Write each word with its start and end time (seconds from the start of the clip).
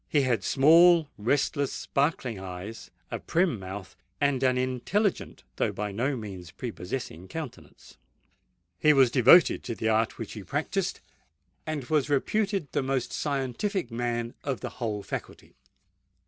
He 0.09 0.23
had 0.23 0.43
small, 0.43 1.09
restless, 1.15 1.71
sparkling 1.71 2.39
eyes, 2.39 2.89
a 3.11 3.19
prim 3.19 3.59
mouth, 3.59 3.95
and 4.19 4.41
an 4.41 4.57
intelligent 4.57 5.43
though 5.57 5.71
by 5.71 5.91
no 5.91 6.15
means 6.17 6.49
prepossessing 6.49 7.27
countenance. 7.27 7.97
He 8.79 8.93
was 8.93 9.11
devoted 9.11 9.63
to 9.65 9.75
the 9.75 9.89
art 9.89 10.17
which 10.17 10.33
he 10.33 10.43
practised, 10.43 11.01
and 11.67 11.83
was 11.85 12.09
reputed 12.09 12.71
the 12.71 12.81
most 12.81 13.13
scientific 13.13 13.91
man 13.91 14.33
of 14.43 14.61
the 14.61 14.69
whole 14.81 15.03
faculty. 15.03 15.53